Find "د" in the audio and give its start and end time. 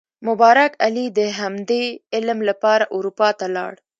1.17-1.19